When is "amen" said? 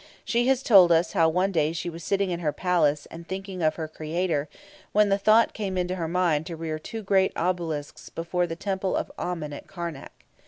9.19-9.53